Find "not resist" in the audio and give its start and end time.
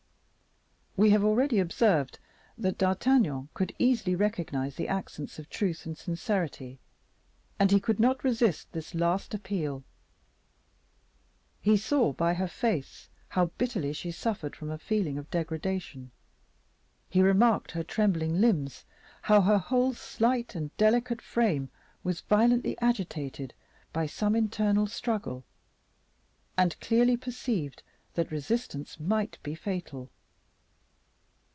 7.99-8.71